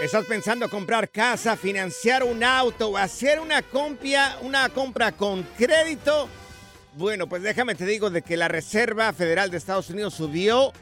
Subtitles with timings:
[0.00, 6.28] ¿Estás pensando comprar casa, financiar un auto o hacer una compra, una compra con crédito?
[6.94, 10.72] Bueno, pues déjame te digo de que la Reserva Federal de Estados Unidos subió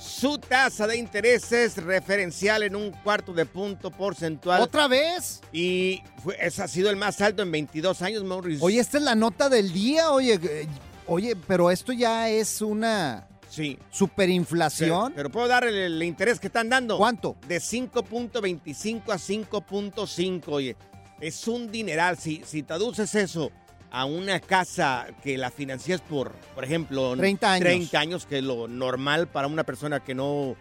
[0.00, 4.60] su tasa de intereses referencial en un cuarto de punto porcentual.
[4.60, 5.42] ¿Otra vez?
[5.52, 8.64] Y fue, ese ha sido el más alto en 22 años, Maurice.
[8.64, 10.10] Oye, esta es la nota del día.
[10.10, 10.66] Oye, eh,
[11.06, 13.78] oye, pero esto ya es una sí.
[13.90, 15.12] superinflación.
[15.12, 16.98] Pero, pero puedo dar el, el interés que están dando.
[16.98, 17.36] ¿Cuánto?
[17.48, 20.42] De 5.25 a 5.5.
[20.48, 20.76] Oye,
[21.20, 22.18] es un dineral.
[22.18, 23.50] Si, si traduces eso
[23.90, 27.64] a una casa que la financias por, por ejemplo, 30 años.
[27.64, 30.56] 30 años, que es lo normal para una persona que no,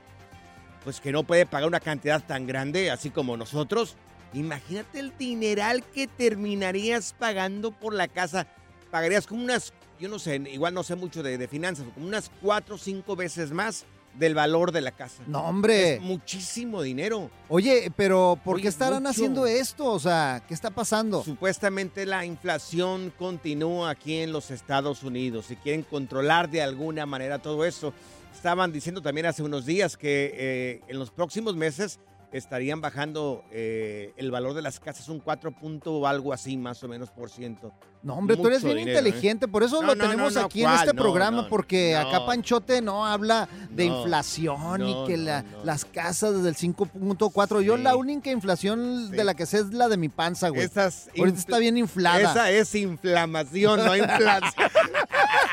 [0.84, 3.98] pues que no puede pagar una cantidad tan grande, así como nosotros.
[4.34, 8.48] Imagínate el dineral que terminarías pagando por la casa.
[8.92, 12.32] Pagarías como unas, yo no sé, igual no sé mucho de, de finanzas, como unas
[12.42, 13.86] cuatro o cinco veces más
[14.18, 15.24] del valor de la casa.
[15.28, 15.96] No, hombre.
[15.96, 17.30] Es muchísimo dinero.
[17.50, 19.10] Oye, pero ¿por Oye, qué estarán mucho.
[19.12, 19.86] haciendo esto?
[19.92, 21.22] O sea, ¿qué está pasando?
[21.24, 27.40] Supuestamente la inflación continúa aquí en los Estados Unidos y quieren controlar de alguna manera
[27.40, 27.94] todo eso.
[28.34, 32.00] Estaban diciendo también hace unos días que eh, en los próximos meses
[32.38, 36.84] estarían bajando eh, el valor de las casas un 4 punto o algo así más
[36.84, 37.72] o menos por ciento.
[38.04, 39.10] No, hombre, tú eres Mucho bien dinero, ¿eh?
[39.10, 42.80] inteligente, por eso No, lo no, tenemos no, aquí en este programa, porque acá Panchote
[42.82, 47.62] no habla de inflación y que la- las casas del 5.4.
[47.62, 47.82] Yo Sí.
[47.84, 49.16] la única inflación Sí.
[49.16, 50.62] de la que sé es la de mi panza, güey.
[50.64, 52.20] Esas Ahorita está bien inflada.
[52.32, 54.70] Esa es inflamación, no inflación.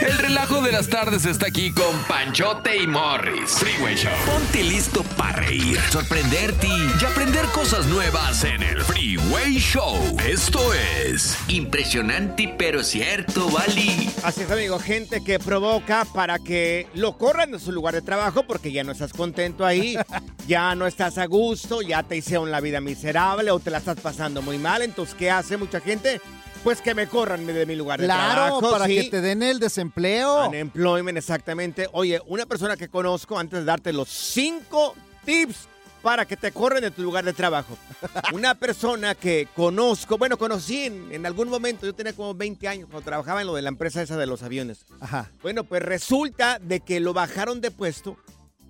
[0.00, 3.50] El relajo de las tardes está aquí con Panchote y Morris.
[3.50, 4.12] Freeway Show.
[4.26, 10.16] Ponte listo para reír, sorprenderte y aprender cosas nuevas en el Freeway Show.
[10.26, 14.10] Esto es impresionante pero cierto, Bali.
[14.22, 18.44] Así es, amigo, gente que provoca para que lo corran de su lugar de trabajo
[18.44, 19.96] porque ya no estás contento ahí,
[20.46, 24.00] ya no estás a gusto, ya te hicieron la vida miserable o te la estás
[24.00, 24.82] pasando muy mal.
[24.82, 26.20] Entonces, ¿qué hace mucha gente?
[26.62, 28.70] Pues que me corran de mi lugar de Claro, trabajo.
[28.70, 28.96] para sí.
[28.96, 30.46] que te den el desempleo.
[30.48, 31.88] Unemployment, exactamente.
[31.92, 34.94] Oye, una persona que conozco, antes de darte los cinco
[35.24, 35.68] tips
[36.02, 37.76] para que te corren de tu lugar de trabajo.
[38.32, 42.88] Una persona que conozco, bueno, conocí en, en algún momento, yo tenía como 20 años
[42.90, 44.86] cuando trabajaba en lo de la empresa esa de los aviones.
[45.00, 45.30] Ajá.
[45.42, 48.16] Bueno, pues resulta de que lo bajaron de puesto,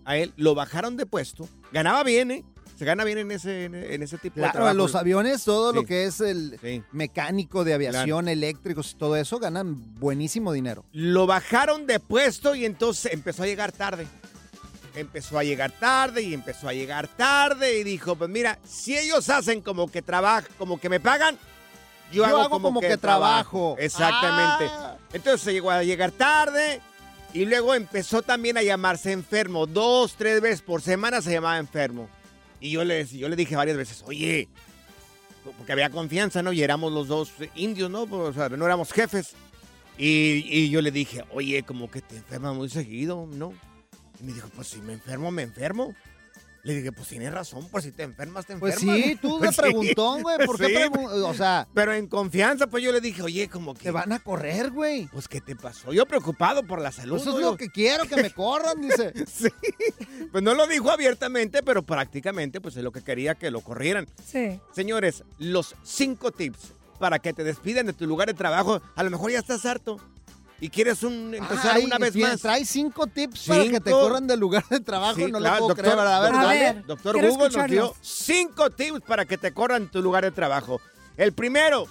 [0.04, 2.44] a él lo bajaron de puesto, ganaba bien, ¿eh?
[2.80, 4.74] Se gana bien en ese, en, ese tipo de Claro, trabajo.
[4.74, 6.82] los aviones, todo lo que es el Sí.
[6.92, 10.86] mecánico de aviación, eléctricos y todo eso, ganan buenísimo dinero.
[10.92, 14.06] Lo bajaron de puesto y entonces empezó a llegar tarde.
[14.94, 19.28] Empezó a llegar tarde y empezó a llegar tarde y dijo, pues mira, si ellos
[19.28, 21.36] hacen como que trabajan, como que me pagan,
[22.10, 23.76] yo, Yo hago, como, que, trabajo.
[23.78, 24.72] Exactamente.
[24.74, 24.96] Ah.
[25.12, 26.80] Entonces se llegó a llegar tarde
[27.34, 29.66] y luego empezó también a llamarse enfermo.
[29.66, 32.08] Dos, tres veces por semana se llamaba enfermo.
[32.60, 34.48] Y yo le, yo dije varias veces, oye,
[35.56, 36.52] porque había confianza, ¿no?
[36.52, 38.06] Y éramos los dos indios, ¿no?
[38.06, 39.34] Pues, O sea, no éramos jefes.
[39.98, 43.52] Y, y yo le dije, oye, como que te enfermas muy seguido, ¿no?
[44.20, 45.94] Y me dijo, pues si me enfermo, me enfermo.
[46.62, 48.96] Le dije, pues tienes razón, por si te enfermas, te Pues enfermas.
[49.04, 50.36] sí, tú Pues de preguntón, güey.
[50.44, 50.74] ¿Por qué Sí.
[50.74, 53.84] pregun- O sea, Pero en confianza, pues yo le dije, oye, como que...
[53.84, 55.06] te van a correr, güey.
[55.08, 55.92] Pues, ¿qué te pasó?
[55.92, 57.16] Yo preocupado por la salud.
[57.16, 59.12] Eso es lo que quiero, que me corran, dice.
[59.26, 59.48] Sí.
[60.32, 64.06] Pues no lo dijo abiertamente, pero prácticamente, pues es lo que quería que lo corrieran.
[64.26, 64.60] Sí.
[64.74, 68.82] Señores, los cinco tips para que te despidan de tu lugar de trabajo.
[68.94, 69.98] A lo mejor ya estás harto
[70.60, 72.40] y quieres un, empezar Ay, una vez bien, más.
[72.40, 75.16] Trae cinco tips para que te corran del lugar de trabajo.
[75.16, 75.98] Sí, no claro, lo puedo doctor, creer.
[75.98, 76.58] A ver, A dale.
[76.60, 76.86] ver.
[76.86, 80.80] Doctor Google nos dio cinco tips para que te corran tu lugar de trabajo.
[81.16, 81.86] El primero,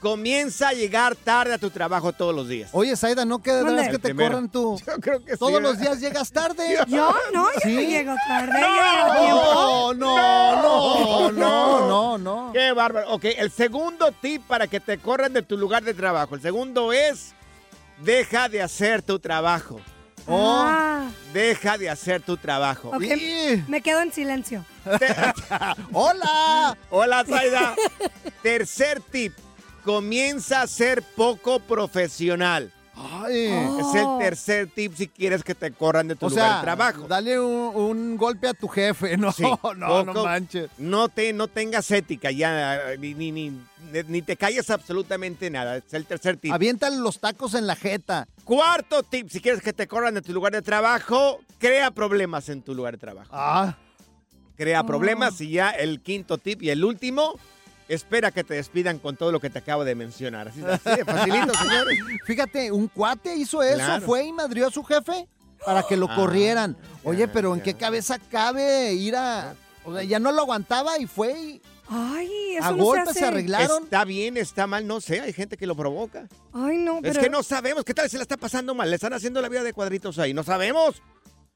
[0.00, 2.70] comienza a llegar tarde a tu trabajo todos los días.
[2.72, 4.30] Oye, Saida, ¿no que de que te primero.
[4.30, 4.80] corran tú?
[4.86, 6.78] Yo creo que sí, Todos los días llegas tarde.
[6.88, 7.74] Yo no, yo ¿Sí?
[7.74, 8.60] no llego tarde.
[8.60, 11.86] No, no, no, no, No.
[11.88, 12.52] no, no.
[12.52, 13.12] Qué bárbaro.
[13.12, 16.34] Ok, el segundo tip para que te corran de tu lugar de trabajo.
[16.34, 17.34] El segundo es,
[18.02, 19.80] deja de hacer tu trabajo.
[20.26, 20.62] Oh.
[20.66, 22.90] Ah, Deja de hacer tu trabajo.
[22.90, 23.00] ok.
[23.02, 24.64] Y- Me quedo en silencio.
[25.92, 26.76] ¡Hola!
[26.90, 27.74] Hola, Zaida.
[28.42, 29.32] Tercer tip,
[29.84, 32.72] comienza a ser poco profesional.
[33.22, 33.46] Ay.
[33.80, 36.62] Es el tercer tip si quieres que te corran de tu O lugar sea, de
[36.62, 37.06] trabajo.
[37.08, 39.16] dale un, un golpe a tu jefe.
[39.18, 39.42] No, Sí,
[39.76, 40.70] no, no manches.
[40.78, 43.52] No, te, no tengas ética ya, ni, ni, ni,
[44.08, 45.76] ni te calles absolutamente nada.
[45.76, 46.52] Es el tercer tip.
[46.52, 48.26] Aviéntale los tacos en la jeta.
[48.44, 52.62] Cuarto tip, si quieres que te corran de tu lugar de trabajo, crea problemas en
[52.62, 53.30] tu lugar de trabajo.
[53.32, 53.76] Ah,
[54.56, 54.86] Crea Oh.
[54.86, 57.38] problemas y ya el quinto tip y el último,
[57.94, 60.48] espera que te despidan con todo lo que te acabo de mencionar.
[60.48, 61.98] Así, así de facilito, señores.
[62.24, 64.06] fíjate, un cuate hizo eso, Claro.
[64.06, 65.28] fue y madrió a su jefe
[65.64, 66.76] para que lo Ah, corrieran.
[67.04, 69.54] Oye, ya, pero ¿en qué cabeza cabe ir a...
[69.84, 73.08] O sea, ya no lo aguantaba y fue y Ay, eso a no se golpes
[73.08, 73.18] hace.
[73.18, 73.82] se arreglaron.
[73.84, 76.28] Está bien, está mal, no sé, hay gente que lo provoca.
[76.52, 77.20] Ay, no, Es pero...
[77.22, 78.88] que no sabemos, ¿qué tal se la está pasando mal?
[78.88, 81.02] Le están haciendo la vida de cuadritos ahí, no sabemos.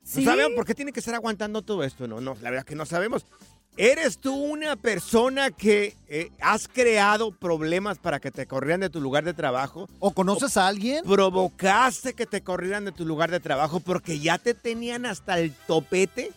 [0.03, 0.25] ¿Sí?
[0.25, 2.75] No sabemos por qué tiene que estar aguantando todo esto, no, no, la verdad que
[2.75, 3.25] no sabemos.
[3.77, 9.01] ¿Eres tú una persona que eh, has creado problemas para que te corrieran de tu
[9.01, 9.89] lugar de trabajo?
[9.99, 11.03] ¿O conoces a alguien?
[11.05, 15.53] ¿Provocaste que te corrieran de tu lugar de trabajo porque ya te tenían hasta el
[15.67, 16.31] topete?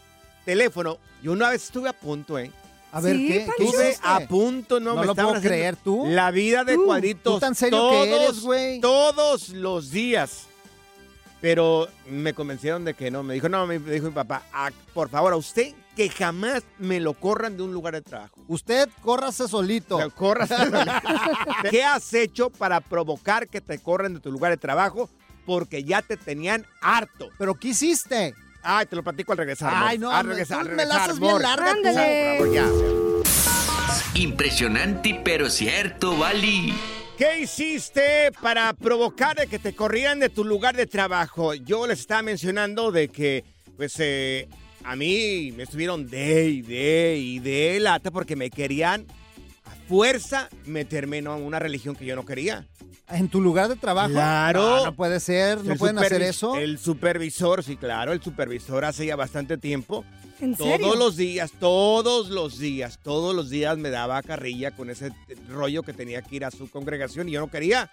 [0.45, 2.51] Teléfono, yo una vez estuve a punto, ¿eh?
[2.91, 3.53] A ver, Sí, ¿qué, Pancho.
[3.57, 6.05] ¿qué Estuve a punto, no, No me lo puedo creer, ¿tú?
[6.07, 7.33] La vida de Tú, cuadritos.
[7.35, 8.79] tú tan serio que todos, eres, güey.
[8.79, 10.47] Todos los días.
[11.39, 13.21] Pero me convencieron de que no.
[13.21, 16.99] Me dijo, no, me dijo mi papá, "Ah, por favor, a usted que jamás me
[16.99, 18.35] lo corran de un lugar de trabajo.
[18.47, 19.95] Usted córrase solito.
[19.95, 20.47] O sea, corras.
[21.71, 25.09] ¿Qué has hecho para provocar que te corran de tu lugar de trabajo?
[25.43, 27.29] Porque ya te tenían harto.
[27.39, 28.35] ¿Pero qué hiciste?
[28.61, 29.73] Ay, te lo platico al regresar.
[29.75, 31.71] Ay, no, al regresar, tú al me la regresar, haces bien larga.
[31.71, 32.53] Ándale.
[32.53, 32.69] Ya.
[34.13, 36.75] Impresionante pero cierto, Bali.
[37.17, 41.55] ¿Qué hiciste para provocar de que te corrieran de tu lugar de trabajo?
[41.55, 43.43] Yo les estaba mencionando de que,
[43.77, 44.47] pues, eh,
[44.87, 49.05] a mí me estuvieron de y de y de lata porque me querían
[49.65, 52.65] a fuerza meterme en una religión que yo no quería.
[53.09, 54.11] ¿En tu lugar de trabajo?
[54.11, 54.61] Claro.
[54.61, 56.57] No, no puede ser, no El pueden hacer eso.
[56.57, 60.03] El supervisor, sí, claro, el supervisor hace ya bastante tiempo.
[60.39, 60.77] ¿En serio?
[60.77, 65.11] Todos los días, todos los días, todos los días me daba carrilla con ese
[65.49, 67.89] rollo que tenía que ir a su congregación y yo no quería.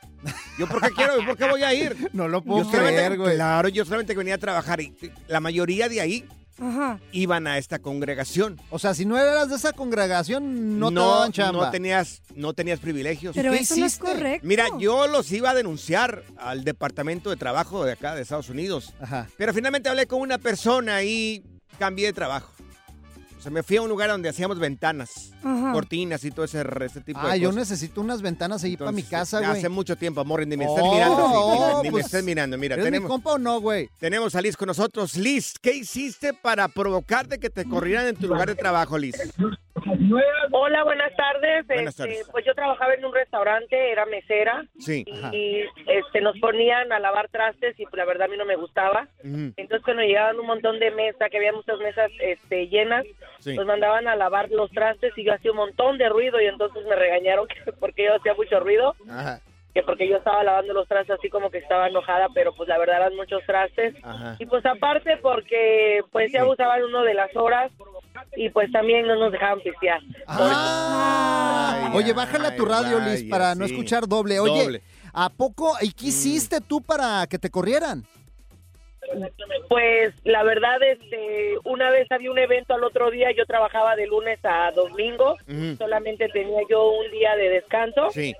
[0.59, 1.25] ¿Yo por qué quiero?
[1.25, 1.97] ¿Por qué voy a ir?
[2.13, 3.35] No lo Yo puedo solamente- creer, güey.
[3.37, 4.95] Claro, yo solamente venía a trabajar y
[5.27, 6.25] la mayoría de ahí
[6.61, 7.01] Ajá.
[7.13, 8.61] iban a esta congregación.
[8.71, 11.67] O sea, si no eras de esa congregación, no, te daban chamba.
[11.67, 13.35] No tenías, no tenías privilegios.
[13.35, 14.47] Pero qué eso no es correcto.
[14.47, 18.95] Mira, yo los iba a denunciar al departamento de trabajo de acá de Estados Unidos.
[19.01, 19.29] Ajá.
[19.37, 21.43] Pero finalmente hablé con una persona y
[21.79, 22.54] cambié de trabajo.
[23.45, 25.73] O sea, me fui a un lugar donde hacíamos ventanas, Ajá.
[25.73, 27.69] cortinas y todo ese, ese tipo Ah, de yo cosas.
[27.69, 29.51] necesito unas ventanas ahí para mi Entonces, casa, güey.
[29.59, 31.17] Hace mucho tiempo, amor, ni me estés Oh, mirando.
[31.19, 32.57] oh, ni me pues, estés mirando.
[32.57, 33.91] Mira, ¿Eres mi tenemos, compa o no, güey?
[33.99, 35.17] tenemos a Liz con nosotros.
[35.19, 39.15] Liz, ¿qué hiciste para provocarte que te corrieran en tu lugar de trabajo, Liz?
[40.53, 41.67] Hola, buenas tardes.
[41.67, 42.29] Buenas Este, tardes.
[42.31, 45.05] Pues yo trabajaba en un restaurante, era mesera Sí.
[45.33, 48.57] y este, nos ponían a lavar trastes y pues, la verdad a mí no me
[48.57, 49.09] gustaba.
[49.23, 53.05] Entonces cuando llegaban un montón de mesas, que había muchas mesas este, llenas,
[53.41, 53.55] Sí.
[53.57, 56.83] nos mandaban a lavar los trastes y yo hacía un montón de ruido y entonces
[56.87, 59.41] me regañaron que porque yo hacía mucho ruido, Ajá,
[59.75, 62.79] que porque yo estaba lavando los trastes así como que estaba enojada, pero pues la
[62.79, 63.95] verdad eran muchos trastes.
[64.05, 64.37] ajá.
[64.39, 67.73] Y pues aparte porque pues se abusaban uno de las horas
[68.37, 70.01] y pues también no nos dejaban pistear.
[70.29, 71.91] Ah.
[71.91, 74.39] Ay, Oye, bájale a tu radio, Liz, para no escuchar doble.
[74.39, 74.79] Oye, Doble.
[74.79, 75.09] Mm.
[75.13, 75.73] ¿a poco?
[75.81, 78.05] ¿Y qué hiciste tú para que te corrieran?
[79.69, 84.07] Pues la verdad, este, una vez había un evento al otro día, yo trabajaba de
[84.07, 85.37] lunes a domingo,
[85.79, 88.35] solamente tenía yo un día de descanso Sí.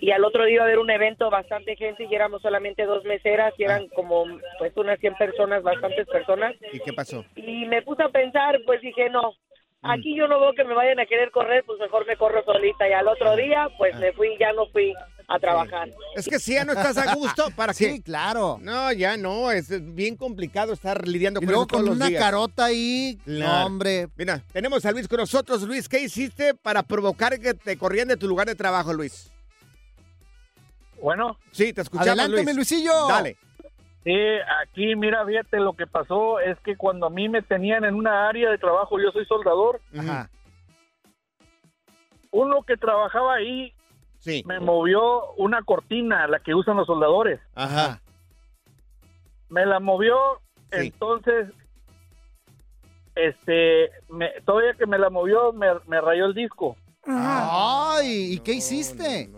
[0.00, 3.04] Y al otro día iba a haber un evento, bastante gente y éramos solamente dos
[3.04, 4.24] meseras y eran como
[4.58, 6.54] pues unas 100 personas, bastantes personas.
[6.72, 7.24] ¿Y qué pasó?
[7.36, 9.34] Y me puse a pensar, pues dije, no,
[9.82, 12.88] aquí yo no veo que me vayan a querer correr, pues mejor me corro solita.
[12.88, 14.94] Y al otro día, pues me fui, ya no fui
[15.30, 15.90] a trabajar.
[16.16, 17.90] Es que si ya no estás a gusto, ¿para qué?
[17.92, 18.58] Sí, claro.
[18.62, 21.96] No, ya no, es bien complicado estar lidiando Y con luego eso todos con los
[21.96, 22.22] una días.
[22.22, 23.18] carota ahí.
[23.24, 23.52] Claro.
[23.60, 24.08] No, hombre.
[24.16, 25.62] Mira, tenemos a Luis con nosotros.
[25.62, 29.30] Luis, ¿qué hiciste para provocar que te corrieran de tu lugar de trabajo, Luis?
[31.02, 32.46] Bueno, Sí, te escuchamos, Adelante, Luis.
[32.46, 32.92] mi Luisillo.
[33.08, 33.36] Dale.
[34.04, 34.14] sí,
[34.62, 38.28] aquí mira, fíjate, lo que pasó es que cuando a mí me tenían en una
[38.28, 40.30] área de trabajo, yo soy soldador, Ajá.
[42.30, 43.72] uno que trabajaba ahí
[44.20, 44.42] Sí.
[44.46, 47.40] me movió una cortina, la que usan los soldadores.
[47.54, 48.00] Ajá.
[49.48, 50.16] Me la movió,
[50.72, 50.88] Sí.
[50.88, 51.48] entonces,
[53.14, 56.76] este, me, todavía que me la movió, me, me rayó el disco.
[57.06, 57.96] Ajá.
[57.98, 59.28] Ay, ¿y qué hiciste?
[59.28, 59.37] No, no,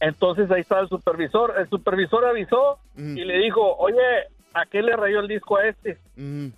[0.00, 1.54] Entonces ahí estaba el supervisor.
[1.58, 3.16] El supervisor avisó Mm.
[3.18, 4.00] y le dijo, oye,
[4.54, 5.98] ¿a qué le rayó el disco a este?
[6.16, 6.48] Mm,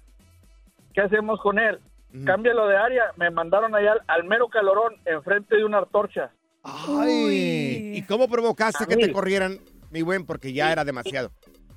[0.94, 1.78] ¿Qué hacemos con él?
[2.12, 2.24] mm.
[2.24, 3.04] Cámbialo de área.
[3.16, 6.30] Me mandaron allá al, al mero calorón, enfrente de una antorcha.
[6.64, 7.92] Ay.
[7.96, 9.02] ¿Y cómo provocaste A que mí.
[9.04, 9.58] te corrieran,
[9.90, 10.26] mi buen?
[10.26, 11.30] Porque ya era demasiado.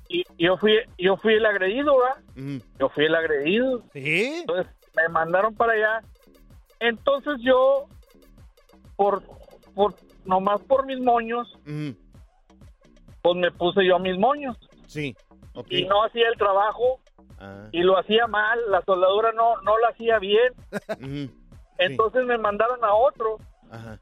[0.08, 2.22] Y yo fui, yo fui el agredido, ¿verdad?
[2.34, 3.84] Mm, Yo fui el agredido.
[3.92, 4.38] ¿Sí?
[4.40, 6.00] Entonces me mandaron para allá.
[6.80, 7.86] Entonces yo,
[8.96, 9.22] por,
[9.74, 9.94] por,
[10.30, 14.56] nomás por mis moños, pues me puse yo a mis moños.
[14.86, 15.14] Sí.
[15.52, 15.66] Ok.
[15.70, 17.00] Y no hacía el trabajo
[17.40, 18.58] Ah, y lo hacía mal.
[18.68, 20.52] La soldadura no, no lo hacía bien.
[21.78, 23.38] Entonces me mandaron a otro.
[23.70, 23.98] Ajá.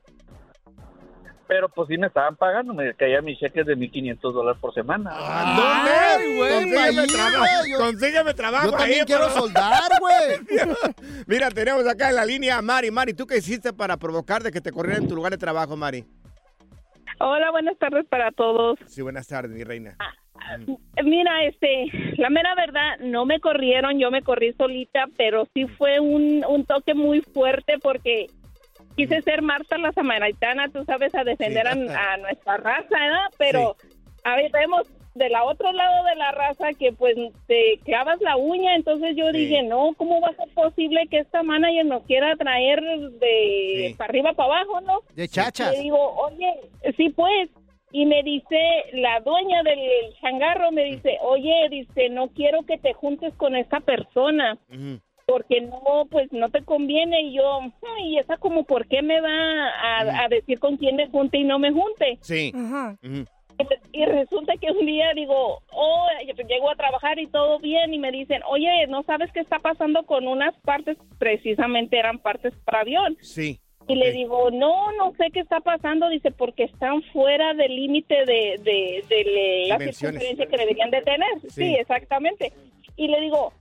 [1.46, 2.74] Pero pues sí me estaban pagando.
[2.74, 5.12] Me caían mis cheques de 1.500 dólares por semana.
[5.14, 7.78] Ay, güey, Consígueme trabajo.
[7.78, 8.66] Consígueme trabajo.
[8.66, 10.58] Yo también ahí, quiero soldar, güey.
[11.26, 12.90] Mira, tenemos acá en la línea a Mari.
[12.90, 15.74] Mari, ¿tú qué hiciste para provocar de que te corrieran en tu lugar de trabajo,
[15.74, 16.04] Mari?
[17.20, 18.78] Hola, buenas tardes para todos.
[18.86, 19.96] Sí, buenas tardes, mi reina.
[21.04, 25.98] Mira, este, la mera verdad, no me corrieron, yo me corrí solita, pero sí fue
[25.98, 28.26] un, un toque muy fuerte porque
[28.96, 31.86] quise ser Marta la Samaritana, tú sabes, a defender Sí.
[31.88, 33.26] a, a nuestra raza, ¿verdad?
[33.36, 33.76] Pero,
[34.24, 34.82] a ver, vemos
[35.18, 37.14] del otro lado de la raza que pues
[37.46, 39.38] te clavas la uña, entonces yo Sí.
[39.38, 43.94] dije, no, ¿cómo va a ser posible que esta manager nos quiera traer de Sí.
[43.98, 45.00] para arriba para abajo, no?
[45.14, 45.72] De chachas.
[45.76, 46.54] Le digo, oye,
[46.96, 47.50] sí pues.
[47.90, 48.58] Y me dice
[48.92, 49.78] la dueña del
[50.20, 54.58] changarro, me dice, oye, dice, no quiero que te juntes con esa persona
[55.26, 57.22] porque no, pues no te conviene.
[57.22, 57.60] Y yo,
[57.96, 61.44] ay, esa como, ¿por qué me va a, a decir con quién me junte y
[61.44, 62.18] no me junte?
[62.20, 62.52] Sí.
[62.54, 62.96] Ajá.
[63.02, 63.24] Ujú.
[63.92, 67.98] Y resulta que un día digo, oh, yo llego a trabajar y todo bien y
[67.98, 70.96] me dicen, oye, ¿no sabes qué está pasando con unas partes?
[71.18, 73.16] Precisamente eran partes para avión.
[73.20, 73.58] Sí.
[73.88, 76.08] Y le digo, no, no sé qué está pasando.
[76.10, 81.40] Dice, porque están fuera del límite de, de, de la circunferencia que deberían de tener.
[81.42, 81.48] Sí.
[81.50, 81.74] Sí.
[81.74, 82.52] exactamente.
[82.96, 83.52] Y le digo,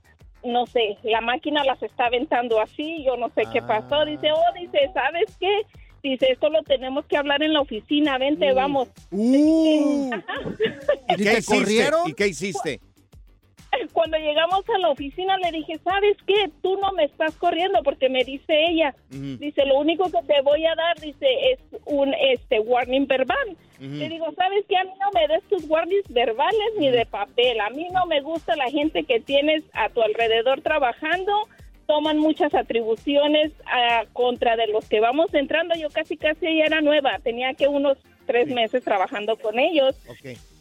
[0.44, 3.66] no sé, la máquina las está aventando así, yo no sé qué Ah.
[3.66, 4.04] pasó.
[4.04, 5.62] Dice, oh, dice, ¿sabes qué?
[6.02, 8.88] Dice, esto lo tenemos que hablar en la oficina, vente, vamos.
[9.10, 10.10] Uh.
[11.08, 12.08] ¿Y ¿Y qué corrieron?
[12.08, 12.80] ¿Y qué hiciste?
[13.92, 16.50] Cuando llegamos a la oficina le dije, ¿sabes qué?
[16.62, 18.94] Tú no me estás corriendo porque me dice ella.
[19.10, 23.56] Dice, lo único que te voy a dar, dice, es un este warning verbal.
[23.78, 24.76] Le digo, ¿sabes qué?
[24.76, 27.60] A mí no me des tus warnings verbales ni de papel.
[27.60, 31.32] A mí no me gusta la gente que tienes a tu alrededor trabajando.
[31.88, 35.74] Toman muchas atribuciones a contra de los que vamos entrando.
[35.74, 37.18] Yo casi, casi ya era nueva.
[37.24, 39.96] Tenía que unos tres meses trabajando con ellos.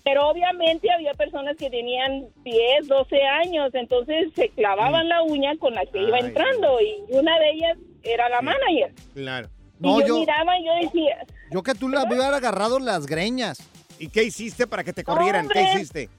[0.05, 5.75] Pero obviamente había personas que tenían 10, 12 años, entonces se clavaban la uña con
[5.75, 8.45] la que iba entrando y una de ellas era la Sí.
[8.45, 8.93] manager.
[9.13, 9.49] Claro.
[9.79, 13.05] No, y yo, yo- miraba y yo decía, Yo que tú le hubiera agarrado las
[13.05, 13.57] greñas.
[13.99, 15.49] ¿Y qué hiciste para que te corrieran?
[15.49, 16.09] ¿Qué hiciste?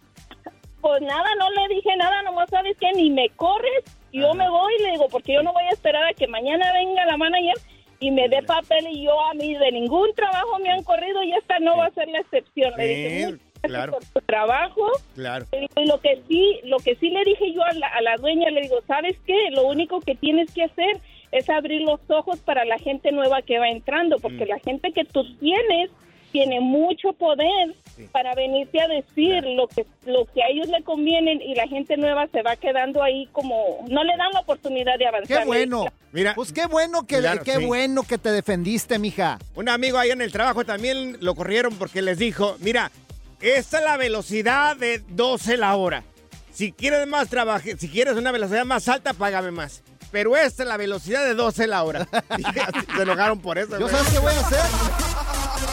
[0.82, 4.72] pues nada, no le dije nada, nomás sabes que ni me corres, yo me voy,
[4.82, 7.54] le digo, porque yo no voy a esperar a que mañana venga la manager
[8.00, 11.32] y me dé papel y yo a mí de ningún trabajo me han corrido y
[11.32, 12.72] esta no va a ser la excepción.
[12.76, 13.92] Le dije, Sí, "Muchas gracias claro.
[13.92, 14.86] por tu trabajo.
[15.16, 15.44] Claro.
[15.76, 18.50] Y lo que sí, lo que sí le dije yo a la, a la dueña,
[18.50, 19.50] le digo, ¿sabes qué?
[19.50, 21.00] Lo único que tienes que hacer
[21.32, 24.48] es abrir los ojos para la gente nueva que va entrando, porque Mm.
[24.48, 25.90] la gente que tú tienes
[26.32, 28.06] tiene mucho poder Sí.
[28.12, 31.97] para venirte a decir lo que lo que a ellos le convienen y la gente
[31.97, 35.40] nueva se va quedando ahí como no le dan la oportunidad de avanzar.
[35.40, 35.87] Qué bueno.
[36.12, 37.66] Mira, Pues qué bueno que Claro, qué sí.
[37.66, 39.38] bueno que te defendiste, mija.
[39.56, 42.92] un amigo ahí en el trabajo también lo corrieron porque les dijo, mira,
[43.40, 46.04] esta es la velocidad de 12 la hora.
[46.52, 49.82] Si quieres más trabajo, si quieres una velocidad más alta, págame más.
[50.11, 52.06] Pero esta es la velocidad de 12 la hora.
[52.97, 53.78] Se enojaron por eso.
[53.78, 55.07] ¿Yo sabes qué voy a hacer?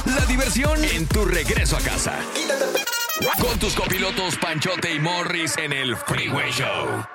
[0.05, 2.19] La diversión en tu regreso a casa.
[3.39, 7.14] Con tus copilotos Panchote y Morris en el Freeway Show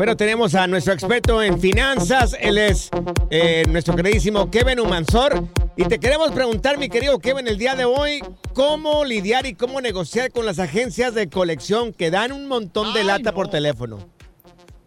[0.00, 2.34] Bueno, tenemos a nuestro experto en finanzas.
[2.40, 2.88] Él es
[3.28, 5.44] eh, nuestro queridísimo Kevin Humansor.
[5.76, 8.22] Y te queremos preguntar, mi querido Kevin, el día de hoy,
[8.54, 13.04] cómo lidiar y cómo negociar con las agencias de colección que dan un montón de
[13.04, 13.98] lata por teléfono.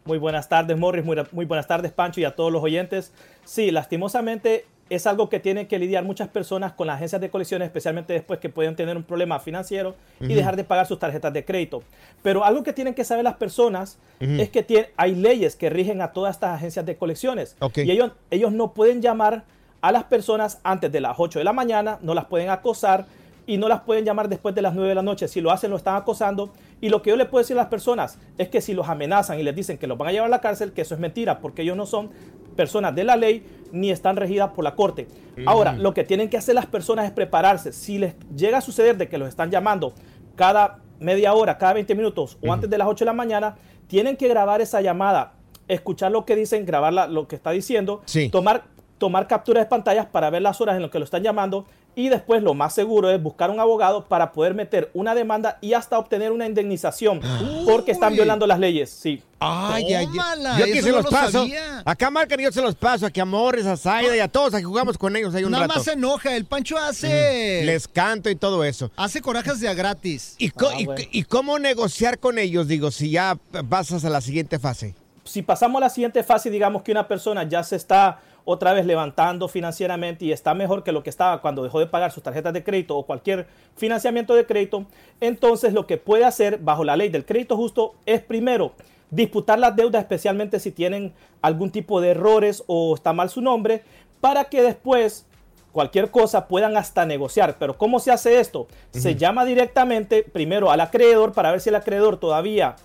[0.05, 1.05] Muy buenas tardes, Morris.
[1.05, 3.13] Muy, muy buenas tardes, Pancho, y a todos los oyentes.
[3.45, 7.65] Sí, lastimosamente es algo que tienen que lidiar muchas personas con las agencias de colecciones,
[7.65, 11.45] especialmente después que pueden tener un problema financiero y dejar de pagar sus tarjetas de
[11.45, 11.83] crédito.
[12.21, 16.11] Pero algo que tienen que saber las personas es que hay leyes que rigen a
[16.11, 17.55] todas estas agencias de colecciones.
[17.75, 19.43] Y ellos, ellos no pueden llamar
[19.81, 23.05] a las personas antes de las 8 de la mañana, no las pueden acosar
[23.45, 25.27] y no las pueden llamar después de las 9 de la noche.
[25.27, 26.51] Si lo hacen, lo están acosando.
[26.79, 29.39] Y lo que yo le puedo decir a las personas es que si los amenazan
[29.39, 31.39] y les dicen que los van a llevar a la cárcel, que eso es mentira,
[31.39, 32.11] porque ellos no son
[32.53, 35.07] personas de la ley ni están regidas por la corte.
[35.45, 37.73] Ahora, lo que tienen que hacer las personas es prepararse.
[37.73, 39.93] Si les llega a suceder de que los están llamando
[40.35, 43.55] cada media hora, cada 20 minutos o antes de las 8 de la mañana,
[43.87, 45.33] tienen que grabar esa llamada,
[45.67, 48.29] escuchar lo que dicen, grabar la- lo que está diciendo, Sí.
[48.29, 48.63] tomar,
[48.97, 52.09] tomar capturas de pantallas para ver las horas en las que lo están llamando y
[52.09, 55.97] después lo más seguro es buscar un abogado para poder meter una demanda y hasta
[55.99, 57.21] obtener una indemnización
[57.65, 58.89] porque están violando las leyes.
[58.89, 59.21] Sí.
[59.39, 60.05] Ay, ay, ay.
[60.05, 61.31] Tómala, Yo aquí eso se no los lo paso.
[61.39, 61.81] sabía.
[61.85, 63.05] Acá marcan y yo se los paso.
[63.05, 64.53] Aquí a Morris, a Zaida y a todos.
[64.53, 65.75] Aquí jugamos con ellos ahí un Nada rato.
[65.75, 66.35] más se enoja.
[66.35, 67.61] El Pancho hace.
[67.65, 68.89] Les canto y todo eso.
[68.95, 70.35] Hace corajes de a gratis.
[70.37, 72.67] ¿Y, y- y cómo negociar con ellos?
[72.67, 73.37] Digo, si ya
[73.69, 74.95] pasas a la siguiente fase.
[75.25, 78.85] si pasamos a la siguiente fase, digamos que una persona ya se está otra vez
[78.85, 82.53] levantando financieramente y está mejor que lo que estaba cuando dejó de pagar sus tarjetas
[82.53, 84.85] de crédito o cualquier financiamiento de crédito,
[85.21, 88.73] entonces lo que puede hacer bajo la ley del crédito justo es primero
[89.09, 93.83] disputar las deudas, especialmente si tienen algún tipo de errores o está mal su nombre,
[94.19, 95.25] para que después
[95.71, 97.57] cualquier cosa puedan hasta negociar.
[97.59, 98.67] Pero ¿cómo se hace esto?
[98.91, 102.75] Se llama directamente primero al acreedor para ver si el acreedor todavía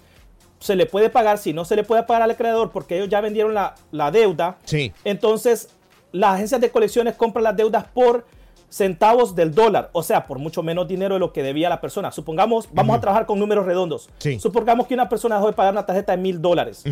[0.59, 3.21] se le puede pagar, si no se le puede pagar al acreedor porque ellos ya
[3.21, 4.93] vendieron la, la deuda, Sí.
[5.05, 5.69] entonces
[6.13, 8.25] las agencias de colecciones compran las deudas por
[8.71, 12.11] centavos del dólar, o sea, por mucho menos dinero de lo que debía la persona.
[12.11, 14.11] Supongamos, vamos a trabajar con números redondos.
[14.19, 14.39] Sí.
[14.41, 16.85] Supongamos que una persona dejó de pagar una tarjeta de mil dólares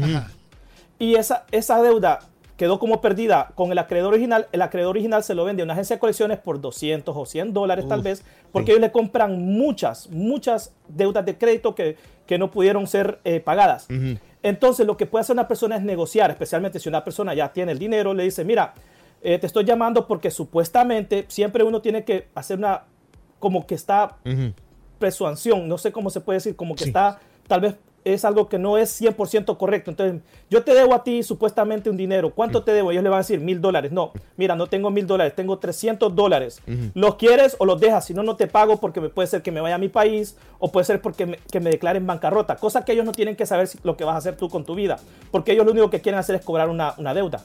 [0.99, 2.21] y esa, esa deuda
[2.57, 5.75] quedó como perdida con el acreedor original, el acreedor original se lo vende a una
[5.75, 10.09] agencia de colecciones por 200 o 100 dólares tal vez, porque ellos le compran muchas,
[10.11, 13.89] muchas deudas de crédito que, que no pudieron ser eh, pagadas.
[14.43, 17.73] Entonces lo que puede hacer una persona es negociar, especialmente si una persona ya tiene
[17.73, 18.75] el dinero, le dice, mira,
[19.23, 22.85] eh, te estoy llamando porque supuestamente siempre uno tiene que hacer una,
[23.39, 24.17] como que está
[24.99, 27.75] persuasión, no sé cómo se puede decir, como que está, tal vez
[28.15, 29.91] es algo que no es 100% correcto.
[29.91, 32.31] Entonces, yo te debo a ti supuestamente un dinero.
[32.35, 32.93] ¿Cuánto te debo?
[32.93, 33.91] Ellos le van a decir mil dólares.
[33.93, 36.63] No, mira, no tengo mil dólares, tengo 300 dólares.
[36.95, 38.05] ¿Los quieres o los dejas?
[38.05, 40.37] Si no, no te pago porque me puede ser que me vaya a mi país
[40.59, 42.57] o puede ser porque me, que me declaren bancarrota.
[42.57, 44.65] Cosa que ellos no tienen que saber si- lo que vas a hacer tú con
[44.65, 44.99] tu vida.
[45.31, 47.45] Porque ellos lo único que quieren hacer es cobrar una, una deuda.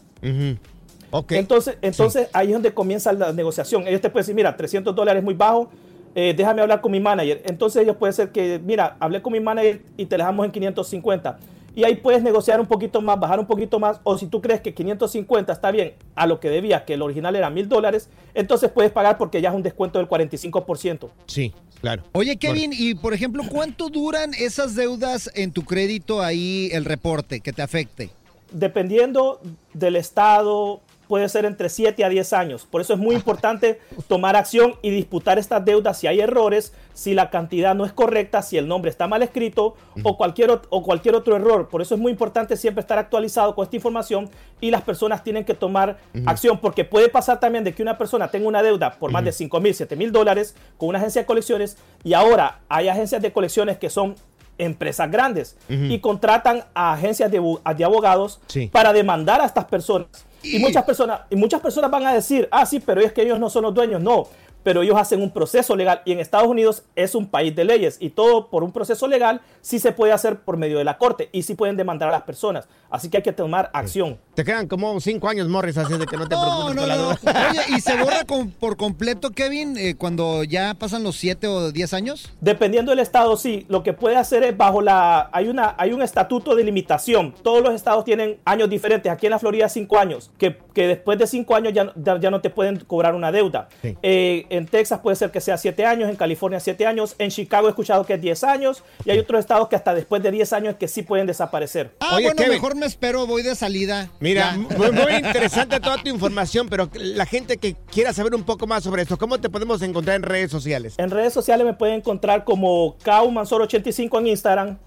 [1.37, 3.87] Entonces, entonces ahí es donde comienza la negociación.
[3.87, 5.69] Ellos te pueden decir, mira, 300 dólares es muy bajo,
[6.15, 7.41] eh, déjame hablar con mi manager.
[7.45, 11.39] Entonces ellos pueden ser que, mira, hablé con mi manager y te dejamos en 550.
[11.73, 14.59] y ahí puedes negociar un poquito más, bajar un poquito más, o si tú crees
[14.59, 18.69] que 550 está bien a lo que debías, que el original era mil dólares, entonces
[18.69, 21.09] puedes pagar porque ya es un descuento del 45%.
[21.27, 22.03] Sí, claro.
[22.11, 27.39] Oye, Kevin, y por ejemplo, ¿cuánto duran esas deudas en tu crédito ahí el reporte
[27.39, 28.09] que te afecte?
[28.51, 29.39] Dependiendo
[29.73, 32.65] del estado, puede ser entre 7 a 10 años.
[32.65, 37.13] Por eso es muy importante tomar acción y disputar estas deudas si hay errores, si
[37.13, 41.15] la cantidad no es correcta, si el nombre está mal escrito o cualquier, o cualquier
[41.15, 41.67] otro error.
[41.67, 44.29] Por eso es muy importante siempre estar actualizado con esta información
[44.61, 48.29] y las personas tienen que tomar acción porque puede pasar también de que una persona
[48.29, 51.25] tenga una deuda por más de 5 mil, 7 mil dólares con una agencia de
[51.25, 54.15] colecciones y ahora hay agencias de colecciones que son
[54.61, 57.37] empresas grandes y contratan a agencias de,
[57.83, 58.67] abogados Sí.
[58.71, 60.07] para demandar a estas personas.
[60.43, 63.39] Y muchas personas, y muchas personas van a decir, ah, sí, pero es que ellos
[63.39, 64.01] no son los dueños.
[64.01, 64.27] No,
[64.63, 67.97] pero ellos hacen un proceso legal y en Estados Unidos es un país de leyes
[67.99, 71.29] y todo por un proceso legal sí se puede hacer por medio de la corte
[71.31, 72.67] y sí pueden demandar a las personas.
[72.89, 74.17] Así que hay que tomar acción.
[74.35, 76.87] Te quedan como cinco años, Morris, así de que no te No, preocupes no, por
[76.89, 77.03] la no.
[77.03, 77.49] duda.
[77.51, 81.71] Oye, ¿y se borra con- por completo, Kevin, eh, cuando ya pasan los 7 o
[81.71, 82.31] 10 años?
[82.41, 83.65] Dependiendo del estado, sí.
[83.69, 85.29] Lo que puede hacer es bajo la...
[85.31, 87.33] Hay, una, hay un estatuto de limitación.
[87.41, 89.09] Todos los estados tienen años diferentes.
[89.11, 90.31] Aquí en la Florida cinco años.
[90.37, 93.69] Que, que después de cinco años ya, ya, ya no te pueden cobrar una deuda.
[93.81, 93.97] Sí.
[94.01, 96.09] Eh, en Texas puede ser que sea siete años.
[96.09, 97.15] En California siete años.
[97.17, 98.83] En Chicago he escuchado que es 10 años.
[99.05, 101.91] Y hay otros estados que hasta después de 10 años que sí pueden desaparecer.
[102.01, 104.09] Ah, bueno, mejor me espero, voy de salida.
[104.19, 108.67] Mira, muy, muy interesante toda tu información, pero la gente que quiera saber un poco
[108.67, 110.95] más sobre esto, ¿cómo te podemos encontrar en redes sociales?
[110.97, 114.77] En redes sociales me pueden encontrar como Kaumansor85 en Instagram.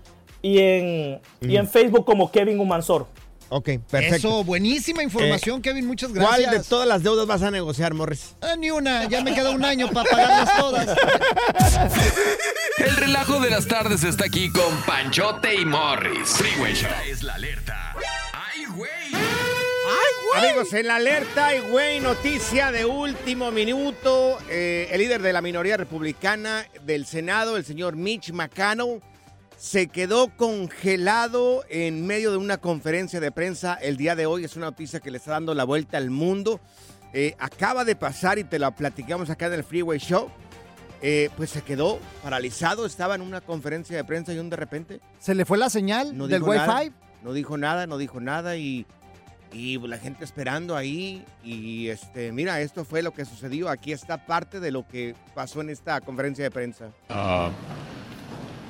[0.43, 1.67] Y en, y en.
[1.67, 3.07] Facebook como Kevin Humansor.
[3.51, 4.17] Ok, perfecto.
[4.17, 6.49] Eso, buenísima información, Eh, Kevin, muchas gracias.
[6.49, 8.35] ¿Cuál de todas las deudas vas a negociar, Morris?
[8.41, 10.89] Ah, ni una, ya me queda un año para pagarlas todas.
[12.79, 16.31] El relajo de las tardes está aquí con Panchote y Morris.
[16.31, 16.91] Freeway Show.
[16.91, 17.95] Esta es la alerta.
[18.33, 18.91] ¡Ay, güey!
[20.37, 24.39] Amigos, en la alerta y güey, noticia de último minuto.
[24.51, 29.01] Eh, el líder de la minoría republicana del Senado, el señor Mitch McConnell,
[29.65, 34.45] se quedó congelado en medio de una conferencia de prensa el día de hoy.
[34.45, 36.61] Es una noticia que le está dando la vuelta al mundo.
[37.15, 40.29] Eh, acaba de pasar y te la platicamos acá en el Freeway Show.
[41.01, 45.01] Eh, pues se quedó paralizado, estaba en una conferencia de prensa y un de repente
[45.19, 46.93] ¿Se le fue la señal no del Wi-Fi?
[47.23, 48.85] No dijo nada, no dijo nada y,
[49.51, 51.25] y la gente esperando ahí.
[51.43, 53.71] Y este, mira, esto fue lo que sucedió.
[53.71, 56.91] Aquí está parte de lo que pasó en esta conferencia de prensa.
[57.09, 57.51] Uh,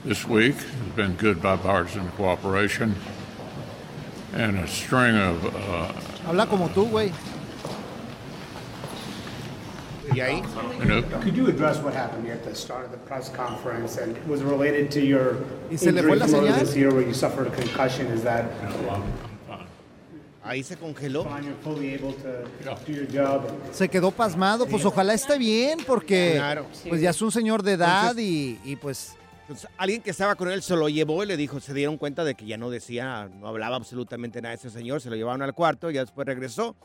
[0.04, 2.94] This week has been good bipartisan cooperation
[4.34, 5.92] and a string of uh,
[6.26, 7.12] Habla como tú, güey.
[11.22, 14.42] Could you address what happened here at the start of the press conference and was
[14.42, 15.36] it related to your
[15.70, 16.60] ¿Y se le fue injury la from earlier señal?
[16.60, 18.06] this year where you suffered a concussion?
[18.08, 18.44] Is that
[20.46, 21.24] Ahí se congeló.
[21.24, 21.44] fine?
[21.44, 22.44] You're fully able to
[22.84, 23.50] do your job.
[23.72, 26.66] Se quedó pasmado, pues ojalá esté bien, porque Claro.
[26.86, 30.34] pues ya es un señor de edad Entonces- y, y, pues Pues, alguien que estaba
[30.36, 32.70] con él se lo llevó y le dijo, se dieron cuenta de que ya no
[32.70, 36.26] decía, no hablaba absolutamente nada de ese señor, se lo llevaron al cuarto, ya después
[36.26, 36.76] regresó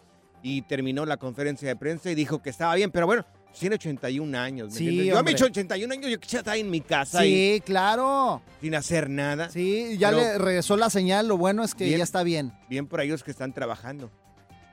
[0.41, 3.25] y terminó la conferencia de prensa y dijo que estaba bien, pero bueno,
[3.57, 4.69] tiene 81 años.
[4.69, 5.05] ¿me Sí?
[5.05, 8.41] Yo a mis 81 años yo quisiera estar en mi casa y sí, claro.
[8.61, 9.49] sin hacer nada.
[9.49, 11.97] Sí, ya Pero le regresó la señal, lo bueno es que Bien.
[11.97, 12.53] ya está bien.
[12.69, 14.11] Bien por ellos que están trabajando.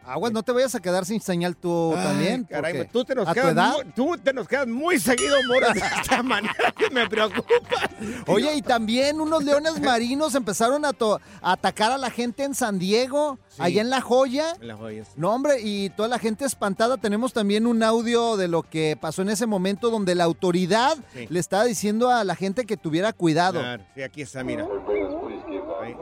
[0.07, 2.45] Aguas, no te vayas a quedar sin señal tú Ay, también.
[2.45, 3.73] caray, porque tú te nos quedas edad.
[3.75, 7.91] muy, tú te nos quedas muy seguido, Mora, de esta manera que me preocupa.
[8.27, 12.55] Oye, y también unos leones marinos empezaron a, to- a atacar a la gente en
[12.55, 13.63] San Diego, Sí.
[13.63, 14.53] allá en La Joya.
[14.61, 15.09] En las joyas.
[15.17, 16.99] No, hombre, y toda la gente espantada.
[16.99, 21.27] Tenemos también un audio de lo que pasó en ese momento donde la autoridad Sí.
[21.31, 23.61] le estaba diciendo a la gente que tuviera cuidado.
[23.61, 24.67] Claro, sí, aquí está, mira.
[25.83, 25.97] Ahí.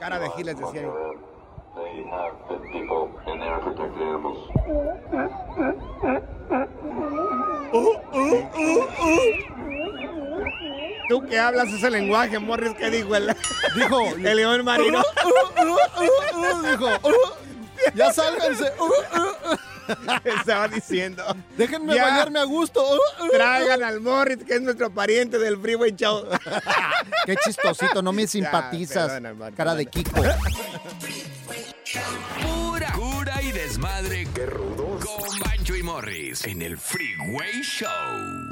[0.00, 0.82] Cara de giles decía
[1.74, 1.82] yo.
[11.08, 13.34] Tú que hablas ese lenguaje, Morris, ¿qué dijo el,
[13.76, 15.02] Dijo, el león marino?
[16.70, 18.72] dijo, "Uh, ya sálganse.
[18.78, 19.56] uh, uh, uh".
[20.38, 21.22] Estaba diciendo.
[21.56, 22.04] Déjenme Ya.
[22.04, 22.82] bañarme a gusto.
[22.82, 23.28] uh, uh".
[23.32, 26.24] Traigan al Morris, que es nuestro pariente del Freeway Show.
[27.26, 29.08] Qué chistosito, no me simpatizas.
[29.08, 30.22] perdona, hermano, cara de Kiko.
[33.82, 34.28] Desmadre.
[34.32, 35.04] ¡Qué rudos!
[35.04, 38.51] Con Bancho y Morris en el Freeway Show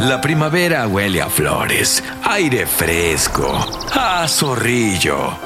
[0.00, 3.54] La primavera huele a flores, aire fresco,
[3.92, 5.36] a zorrillo.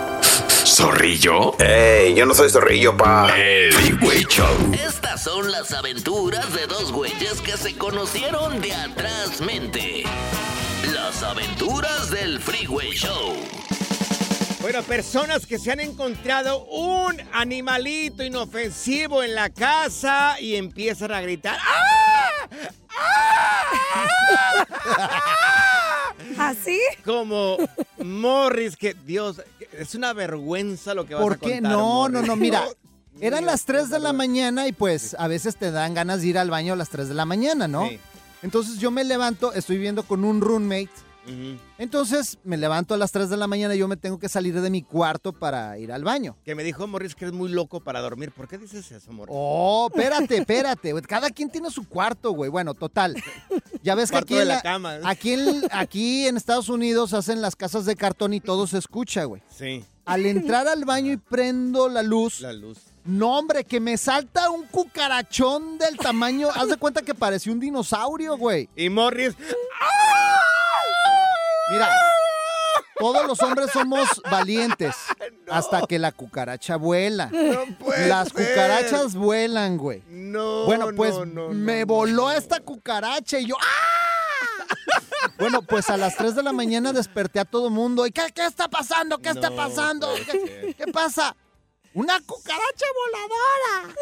[0.65, 1.59] ¿Zorrillo?
[1.59, 2.15] ¡Ey!
[2.15, 3.37] Yo no soy zorrillo, pa.
[3.37, 4.73] El Freeway Show.
[4.73, 10.05] Estas son las aventuras de dos güeyes que se conocieron de atrás mente.
[10.93, 13.37] Las aventuras del Freeway Show.
[14.65, 21.21] Bueno, personas que se han encontrado un animalito inofensivo en la casa y empiezan a
[21.21, 21.59] gritar.
[21.61, 22.49] ¡Ah!
[26.39, 26.81] ¿Así?
[27.05, 27.59] Como
[28.03, 31.53] Morris, que Dios, es una vergüenza lo que vas ¿Por a qué?
[31.57, 31.73] contar.
[31.73, 32.29] No, no, Morris.
[32.29, 32.65] no, mira.
[33.21, 36.39] Eran las 3 de la mañana y pues a veces te dan ganas de ir
[36.39, 37.87] al baño a las 3 de la mañana, ¿no?
[37.87, 38.01] Sí.
[38.43, 40.89] Entonces yo me levanto, estoy viviendo con un roommate.
[41.79, 44.61] Entonces me levanto a las 3 de la mañana y yo me tengo que salir
[44.61, 46.37] de mi cuarto para ir al baño.
[46.45, 48.31] Que me dijo Morris que eres muy loco para dormir.
[48.33, 49.35] ¿Por qué dices eso, Morris?
[49.37, 50.93] Oh, espérate, espérate.
[50.93, 51.03] güey.
[51.05, 52.51] Cada quien tiene su cuarto, güey.
[52.51, 53.17] Bueno, total.
[53.83, 54.99] Ya ves que aquí, en la la- cama.
[55.05, 59.25] aquí, en, aquí en Estados Unidos hacen las casas de cartón y todo se escucha,
[59.25, 59.43] güey.
[59.51, 62.79] Sí, Al entrar al baño y prendo la luz, la luz.
[63.05, 66.49] no, hombre, que me salta un cucarachón del tamaño.
[66.55, 68.69] Haz de cuenta que parecía un dinosaurio, güey.
[68.77, 69.35] Y Morris,
[71.71, 71.89] Mira,
[72.99, 74.95] todos los hombres somos valientes
[75.51, 77.31] hasta que la cucaracha vuela.
[77.79, 78.49] puede Las ser.
[78.55, 80.03] cucarachas vuelan, güey.
[80.09, 80.65] no.
[80.67, 84.65] Bueno, pues no, no, me no, voló esta cucaracha y yo ¡ah!
[85.39, 88.07] Bueno, pues a las 3 de la mañana desperté a todo mundo.
[88.07, 89.19] ¿Y qué, qué está pasando?
[89.19, 90.09] ¿Qué está No pasando?
[90.77, 91.35] ¿Qué, pasa?
[91.93, 93.95] ¡Una cucaracha voladora!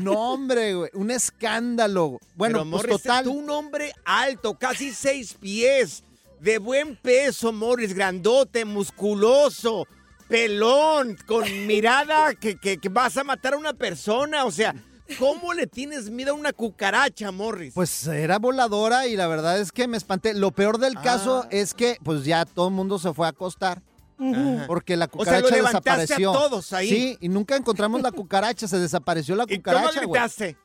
[0.00, 0.90] No, hombre, güey.
[0.94, 2.18] Un escándalo.
[2.34, 3.24] Bueno, Pero pues Morris, total.
[3.24, 6.02] tú un hombre alto, casi seis pies,
[6.42, 9.86] de buen peso, Morris, grandote, musculoso,
[10.28, 14.44] pelón, con mirada que, que- que vas a matar a una persona.
[14.44, 14.74] O sea,
[15.18, 17.74] ¿cómo le tienes miedo a una cucaracha, Morris?
[17.74, 20.34] Pues era voladora y la verdad es que me espanté.
[20.34, 21.48] Lo peor del caso Ah.
[21.50, 23.80] es que pues ya todo el mundo se fue a acostar.
[24.18, 24.64] Ajá.
[24.66, 26.32] Porque la O sea, lo cucaracha levantaste a desapareció.
[26.32, 26.88] todos ahí.
[26.88, 30.10] Sí, y nunca encontramos la cucaracha, se desapareció la ¿Y cómo cucaracha, güey.
[30.10, 30.56] gritaste?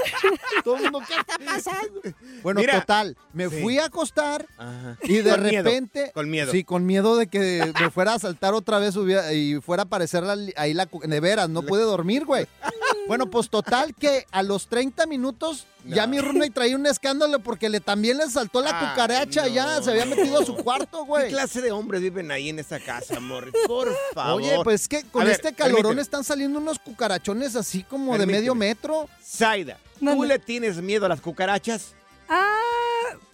[0.64, 2.00] Todo el mundo, ¿qué está pasando?
[2.42, 2.80] Bueno, Mira.
[2.80, 3.62] total, me Sí.
[3.62, 4.96] fui a acostar Ajá.
[5.04, 6.10] y de Con miedo, repente.
[6.14, 6.52] con miedo.
[6.52, 8.94] Sí, con miedo de que me fuera a saltar otra vez
[9.34, 10.24] y fuera a aparecer
[10.56, 10.86] ahí la
[11.20, 12.46] veras, no pude dormir, güey.
[13.08, 17.68] Bueno, pues total que a los 30 minutos ya mi roommate traía un escándalo porque
[17.68, 19.82] le también le saltó la Ay, cucaracha, ya no.
[19.82, 21.28] se había metido a su cuarto, ¿Qué güey.
[21.30, 23.52] clase de hombres viven ahí en esa casa, Morris?
[23.66, 24.42] Por favor.
[24.42, 26.02] Oye, pues que con A ver, este calorón permíteme.
[26.02, 29.08] están saliendo unos cucarachones así como de medio metro.
[29.24, 31.94] Zaida, ¿tú le tienes miedo a las cucarachas?
[32.28, 32.60] Ah,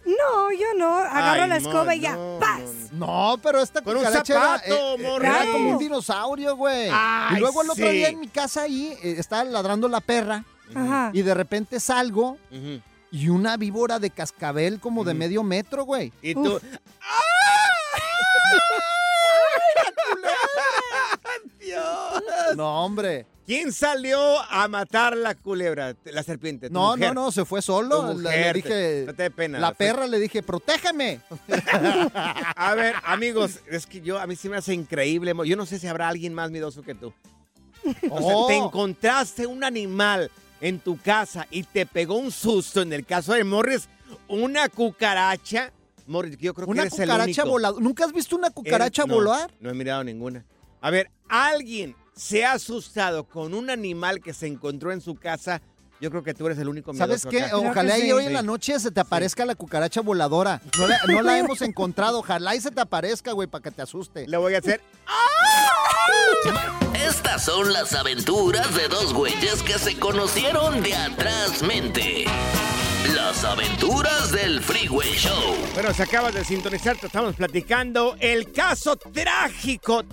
[0.05, 0.97] no, yo no.
[0.99, 2.15] Agarro Ay, la escoba y ya.
[2.15, 2.61] no, ¡Paz!
[2.93, 6.89] No, pero esta Con un cucaracha era, zapato, eh, era como un dinosaurio, güey.
[6.89, 7.93] Y luego el otro sí.
[7.93, 11.11] día en mi casa ahí eh, estaba ladrando la perra Ajá.
[11.13, 12.81] y de repente salgo Ujú.
[13.11, 16.13] y una víbora de cascabel como de medio metro, güey.
[16.23, 16.61] Y tú...
[21.61, 22.23] Dios.
[22.57, 23.27] No, hombre.
[23.47, 26.71] ¿Quién salió a matar la culebra, la serpiente?
[26.71, 27.13] No, mujer?
[27.13, 28.15] no, no, se fue solo.
[28.15, 29.59] Mujer, le dije, no te dé pena.
[29.59, 31.21] la perra le dije, protégeme.
[32.57, 35.35] A ver, amigos, es que yo, a mí sí me hace increíble.
[35.45, 37.13] Yo no sé si habrá alguien más miedoso que tú.
[38.11, 38.47] O sea, Oh.
[38.47, 40.31] te encontraste un animal
[40.63, 42.81] en tu casa y te pegó un susto.
[42.81, 43.89] En el caso de Morris,
[44.29, 45.71] una cucaracha.
[46.07, 47.83] Morris, yo creo que Una eres el cucaracha voladora.
[47.83, 49.53] ¿Nunca has visto una cucaracha Eres- no, volar?
[49.61, 50.45] No he mirado ninguna.
[50.81, 55.61] A ver, alguien se ha asustado con un animal que se encontró en su casa
[56.01, 57.43] Yo creo que tú eres el único ¿Sabes qué?
[57.45, 57.57] acá.
[57.57, 60.61] Ojalá y hoy en la noche se te aparezca la cucaracha voladora.
[60.77, 62.19] No la, no la hemos encontrado.
[62.19, 64.27] Ojalá y se te aparezca, güey, para que te asuste.
[64.27, 64.81] Le voy a hacer.
[66.95, 72.25] Estas son las aventuras de dos güeyes que se conocieron de atrás mente.
[73.15, 75.57] Las aventuras del Freeway Show.
[75.75, 80.05] Bueno, se acabas de sintonizar, te estamos platicando el caso trágico,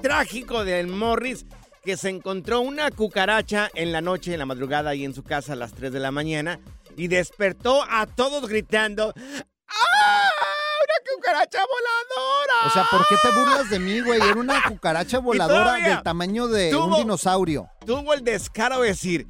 [0.00, 1.46] trágico del Morris,
[1.84, 5.52] que se encontró una cucaracha en la noche, en la madrugada, ahí en su casa
[5.52, 6.60] a las 3 de la mañana,
[6.96, 9.12] y despertó a todos gritando,
[9.68, 10.47] ¡Ah!
[10.98, 12.66] ¡Una cucaracha voladora!
[12.66, 14.20] O sea, ¿por qué te burlas de mí, güey?
[14.20, 17.68] Era una cucaracha voladora del tamaño de un dinosaurio.
[17.86, 19.28] Tuvo el descaro de decir,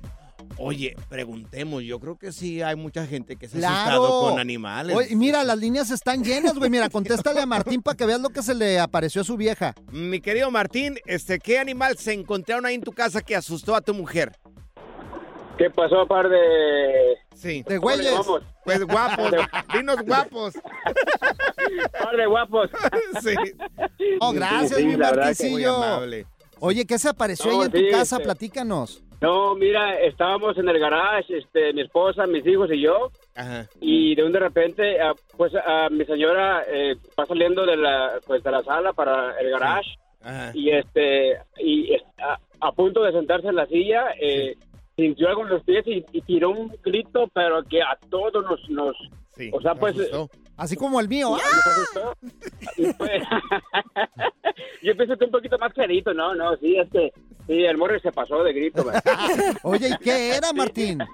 [0.56, 4.96] oye, preguntemos, yo creo que sí hay mucha gente que se ha asustado con animales.
[4.96, 6.70] Oye, mira, las líneas están llenas, güey.
[6.70, 9.74] Mira, contéstale a Martín para que veas lo que se le apareció a su vieja.
[9.92, 13.80] Mi querido Martín, este, ¿qué animal se encontraron ahí en tu casa que asustó a
[13.80, 14.32] tu mujer?
[15.58, 17.16] ¿Qué pasó, par de...?
[17.34, 17.62] Sí.
[17.64, 18.26] De ¿Cómo le güeyes.
[18.64, 19.30] Pues guapos.
[19.74, 20.54] Dinos guapos.
[22.02, 22.70] Par de guapos.
[23.22, 23.34] Sí.
[24.20, 26.24] Oh, gracias, Sí, mi verdad que.
[26.60, 28.16] Oye, ¿qué se apareció No, ahí en tu casa?
[28.16, 29.02] este- Platícanos.
[29.20, 33.10] No, mira, estábamos en el garage, este, mi esposa, mis hijos y yo,
[33.80, 38.20] y de un de repente, ah, pues a mi señora eh, va saliendo de la,
[38.26, 39.90] pues de la sala para el garage
[40.54, 44.54] y este, y es- a, a punto de sentarse en la silla, eh,
[44.98, 48.68] sintió algo en los pies y, y tiró un grito, pero que a todos nos,
[48.68, 48.96] nos,
[49.52, 49.96] o sea, pues,
[50.56, 51.36] Así como el mío.
[51.36, 51.60] ¡Ah!
[51.70, 52.14] asustó.
[52.98, 53.22] Pues,
[54.82, 57.12] Yo pienso que un poquito más clarito, no, no, sí, es que
[57.46, 58.84] sí, el morro se pasó de grito.
[58.84, 59.00] man.
[59.62, 60.98] Oye, ¿y qué era, Martín?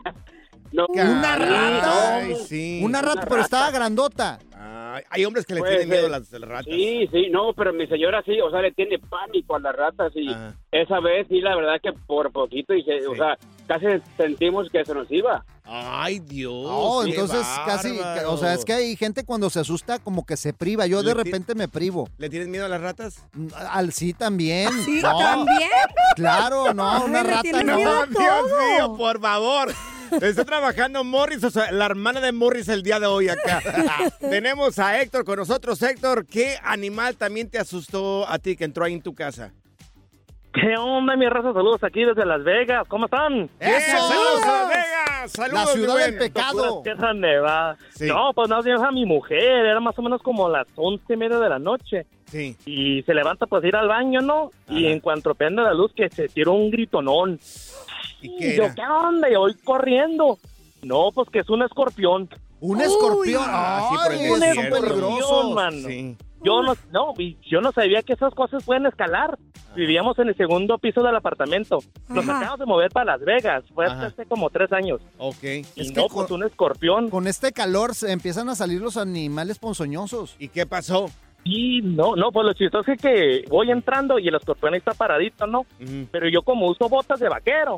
[0.75, 2.17] No, ¿Una rata?
[2.17, 2.81] Ay, sí.
[2.83, 4.41] Una rata, pero estaba grandota.
[4.59, 6.65] Ay, hay hombres que le Pues, tienen miedo a las, a las ratas.
[6.67, 10.13] Sí, sí, no, pero mi señora sí, o sea, le tiene pánico a las ratas
[10.17, 10.29] y
[10.73, 13.37] esa vez sí, la verdad que por poquito, y se- o sea,
[13.69, 15.45] casi sentimos que se nos iba.
[15.65, 16.53] Ay, Dios.
[16.69, 20.37] Oh, qué entonces casi, o sea, es que hay gente cuando se asusta como que
[20.37, 20.87] se priva.
[20.87, 22.09] Yo de repente me privo.
[22.19, 23.25] ¿Le tienes miedo a las ratas?
[23.71, 24.71] Al sí también.
[24.85, 25.71] ¿Sí, No, también?
[26.17, 27.77] Claro, no, una Ay, le rata no.
[27.77, 28.43] miedo a Dios
[28.79, 29.73] mío, por favor.
[30.21, 33.61] Está trabajando Morris, o sea, la hermana de Morris el día de hoy acá.
[34.21, 35.83] Tenemos a Héctor con nosotros.
[35.83, 39.53] Héctor, ¿qué animal también te asustó a ti que entró ahí en tu casa?
[40.53, 41.53] ¿Qué onda, mi raza?
[41.53, 42.87] Saludos aquí desde Las Vegas.
[42.87, 43.51] ¿Cómo están?
[43.59, 44.09] ¡Eso!
[44.09, 45.33] ¡Saludos a Las Vegas!
[45.33, 46.83] ¡Saludos, La ciudad del pecado.
[46.83, 47.77] Tierra Nevada.
[48.01, 49.67] No, pues no, a mi mujer.
[49.67, 52.07] Era más o menos como las once y media de la noche.
[52.27, 52.57] Sí.
[52.67, 54.51] Y se levanta pues ir al baño, ¿no?
[54.69, 57.41] Y en cuanto prende la luz, que se tiró un gritonón.
[58.25, 59.29] ¿Y qué yo, ¿qué onda?
[59.31, 60.39] Y voy corriendo.
[60.83, 62.29] No, pues que es un escorpión.
[62.61, 63.43] Un escorpión.
[63.47, 65.89] Ah, sí, pero Ay, es un escorpión, mano.
[65.89, 66.17] Sí.
[66.43, 67.15] Yo no, no,
[67.51, 69.39] yo no sabía que esas cosas pueden escalar.
[69.75, 71.79] Vivíamos en el segundo piso del apartamento.
[72.09, 72.37] Nos Ajá.
[72.37, 73.65] acabamos de mover para Las Vegas.
[73.75, 75.01] Fue hace como tres años.
[75.19, 75.43] Ok.
[75.75, 77.09] Y no, pues un escorpión.
[77.11, 80.37] Con este calor se empiezan a salir los animales ponzoñosos.
[80.39, 81.11] ¿Y qué pasó?
[81.47, 84.95] Y no, no, pues lo chistoso es que voy entrando y el escorpión ahí está
[84.95, 85.67] paradito, ¿no?
[86.11, 87.77] Pero yo como uso botas de vaquero,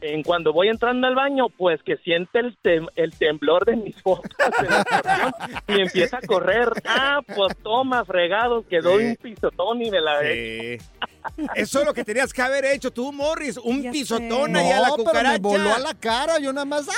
[0.00, 4.00] en cuando voy entrando al baño, pues que siente el, tem- el temblor de mis
[4.02, 4.30] botas
[4.60, 5.32] el escorpión,
[5.66, 6.68] y empieza a correr.
[6.86, 9.04] Ah, pues toma, fregado, quedó Sí.
[9.06, 10.78] un pisotón y me la Sí.
[11.56, 13.56] Eso es lo que tenías que haber hecho tú, Morris.
[13.56, 15.32] Un pisotón No, ahí a la pero cucaracha.
[15.32, 16.38] me voló a la cara.
[16.38, 16.88] Yo nada más.
[16.88, 16.92] ¡ah!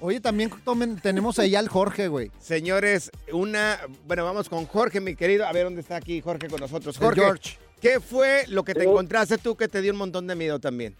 [0.00, 2.30] Oye, también tomen- tenemos ahí al Jorge, güey.
[2.40, 3.78] Señores, una.
[4.06, 5.46] Bueno, vamos con Jorge, mi querido.
[5.46, 6.98] A ver dónde está aquí Jorge con nosotros.
[6.98, 7.58] Jorge, George.
[7.80, 10.94] ¿qué fue lo que te encontraste tú que te dio un montón de miedo también?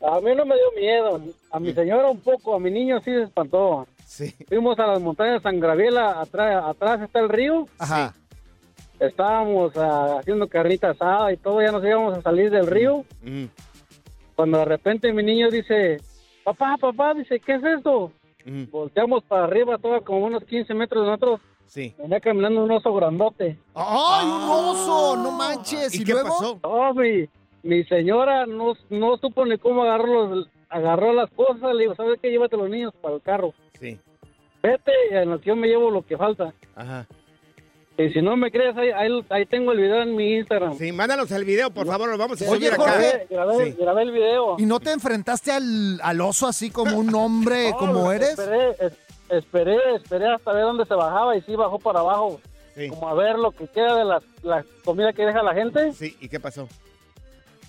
[0.00, 1.20] A mí no me dio miedo,
[1.50, 3.86] a mi señora un poco, a mi niño sí se espantó.
[4.06, 4.34] Sí.
[4.48, 7.66] Fuimos a las montañas de San Gabriela, atrás, atrás está el río.
[7.78, 8.14] Ajá.
[9.00, 13.04] Estábamos ah, haciendo carnita asada y todo, ya nos íbamos a salir del río.
[13.22, 13.46] Mm.
[14.36, 16.00] Cuando de repente mi niño dice,
[16.44, 18.12] papá, papá, dice, ¿qué es esto?
[18.44, 18.64] Mm.
[18.70, 21.40] Volteamos para arriba, todo como unos 15 metros de nosotros.
[21.66, 21.94] Sí.
[21.98, 23.58] Venía caminando un oso grandote.
[23.74, 25.16] ¡Ay, un oso!
[25.16, 25.94] ¡No manches!
[25.98, 26.60] ¿Y, luego?
[26.62, 27.26] No, mi,
[27.62, 31.74] mi señora no, no supo ni cómo agarró, los, agarró las cosas.
[31.74, 32.30] Le digo, ¿sabes qué?
[32.30, 33.54] Llévate los niños para el carro.
[33.80, 33.98] Sí.
[34.62, 36.54] Vete, y en que yo me llevo lo que falta.
[36.76, 37.06] Ajá.
[37.96, 40.76] Y si no me crees, ahí, ahí, ahí tengo el video en mi Instagram.
[40.76, 42.90] Sí, mándanos el video, por favor, lo vamos a Oye, subir acá.
[42.90, 43.26] Jorge.
[43.30, 43.76] Grabé, Sí.
[43.78, 44.56] grabé el video.
[44.58, 48.30] ¿Y no te enfrentaste al, al oso así como un hombre, No, como eres?
[48.38, 48.92] Esperé, es-
[49.30, 52.40] esperé, esperé hasta ver dónde se bajaba y sí bajó para abajo.
[52.90, 55.92] Como a ver lo que queda de la, la comida que deja la gente.
[55.92, 56.68] Sí, ¿y qué pasó?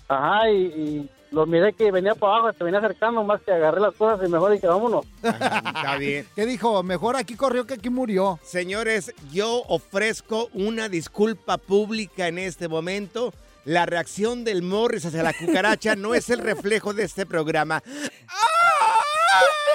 [0.08, 3.78] Ajá, y, y lo miré que venía para abajo, se venía acercando más que agarré
[3.78, 5.04] las cosas y mejor dije, vámonos.
[5.22, 6.26] Está bien.
[6.34, 6.82] ¿Qué dijo?
[6.82, 8.40] Mejor aquí corrió que aquí murió.
[8.42, 13.34] Señores, yo ofrezco una disculpa pública en este momento.
[13.66, 17.82] la reacción del Morris hacia la cucaracha no es el reflejo de este programa.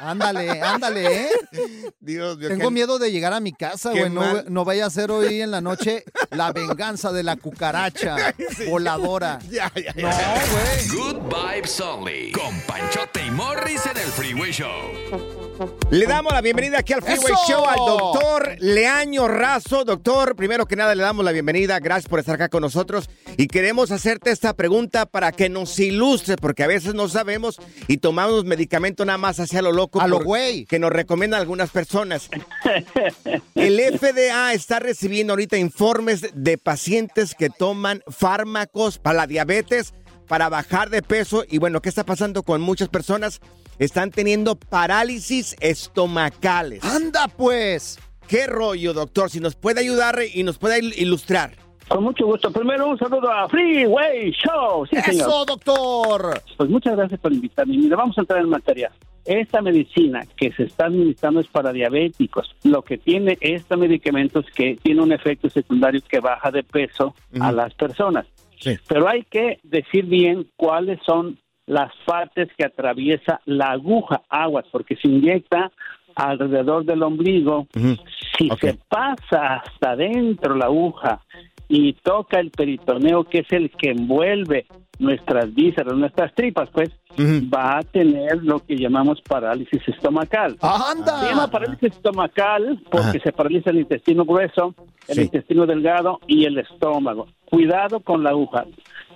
[0.00, 1.30] Ándale, ándale, ¿eh?
[2.00, 2.48] Dios mío.
[2.48, 4.10] Tengo qué- miedo de llegar a mi casa, güey.
[4.10, 8.16] No, no vaya a ser hoy en la noche la venganza de la cucaracha
[8.68, 9.38] voladora.
[9.50, 10.88] Ya, ya, No, güey.
[10.88, 12.32] Good Vibes Only.
[12.32, 15.47] Con Panchote y Morris en el Freeway Show.
[15.90, 17.52] Le damos la bienvenida aquí al Freeway ¡Eso!
[17.52, 19.84] Show al doctor Leaño Razo.
[19.84, 21.80] Doctor, primero que nada le damos la bienvenida.
[21.80, 23.10] Gracias por estar acá con nosotros.
[23.36, 27.96] Y queremos hacerte esta pregunta para que nos ilustre, porque a veces no sabemos y
[27.96, 30.00] tomamos medicamento nada más hacia lo loco.
[30.00, 30.64] A lo güey.
[30.66, 32.28] Que nos recomiendan algunas personas.
[33.54, 39.92] El FDA está recibiendo ahorita informes de pacientes que toman fármacos para la diabetes,
[40.28, 41.44] para bajar de peso.
[41.48, 43.40] Y bueno, ¿qué está pasando con muchas personas?
[43.78, 46.82] Están teniendo parálisis estomacales.
[46.84, 47.98] ¡Anda, pues!
[48.26, 49.30] ¿Qué rollo, doctor?
[49.30, 51.52] Si nos puede ayudar y nos puede il- ilustrar.
[51.88, 52.50] Con mucho gusto.
[52.50, 54.84] Primero un saludo a Freeway Show.
[54.86, 55.28] Sí, señor.
[55.28, 56.42] ¡Eso, doctor!
[56.58, 57.78] Pues muchas gracias por invitarme.
[57.78, 58.90] Mira, vamos a entrar en materia.
[59.24, 62.54] Esta medicina que se está administrando es para diabéticos.
[62.64, 67.14] Lo que tiene este medicamento es que tiene un efecto secundario que baja de peso
[67.40, 68.26] a las personas.
[68.88, 71.38] Pero hay que decir bien cuáles son
[71.68, 75.70] las partes que atraviesa la aguja, aguas, porque se inyecta
[76.14, 77.68] alrededor del ombligo.
[78.36, 81.20] Si se pasa hasta adentro la aguja
[81.68, 84.66] y toca el peritoneo, que es el que envuelve
[84.98, 86.90] nuestras vísceras, nuestras tripas, pues
[87.20, 90.56] va a tener lo que llamamos parálisis estomacal.
[90.60, 91.20] ¡Anda!
[91.20, 94.74] Se llama parálisis estomacal porque se paraliza el intestino grueso,
[95.06, 97.28] el intestino delgado y el estómago.
[97.44, 98.64] Cuidado con la aguja.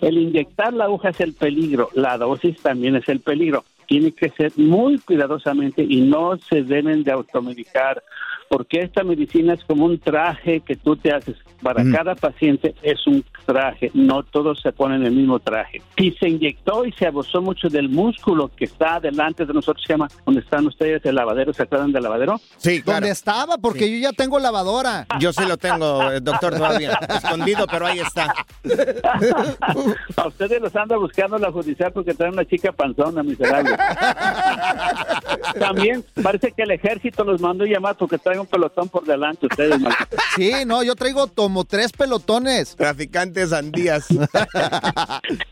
[0.03, 3.65] El inyectar la aguja es el peligro, la dosis también es el peligro.
[3.87, 8.03] Tiene que ser muy cuidadosamente y no se deben de automedicar
[8.53, 11.37] porque esta medicina es como un traje que tú te haces.
[11.63, 15.81] Para cada paciente es un traje, no todos se ponen el mismo traje.
[15.97, 19.95] Si se inyectó y se abusó mucho del músculo que está delante de nosotros, se
[19.95, 22.39] llama, donde están ustedes, el lavadero, ¿se acuerdan del lavadero?
[22.59, 23.57] Sí, ¿Dónde estaba?
[23.57, 25.07] Porque yo ya tengo lavadora.
[25.19, 26.99] Yo sí lo tengo, eh, doctor, todavía.
[27.09, 28.35] Escondido, pero ahí está.
[30.17, 33.71] A ustedes los anda buscando la judicial porque traen una chica panzona, miserable.
[35.59, 39.81] También parece que el ejército los mandó llamar porque traen un pelotón por delante ustedes,
[39.81, 40.21] malditos.
[40.37, 42.75] Sí, no, yo traigo como tres pelotones.
[42.77, 44.09] Traficantes sandías.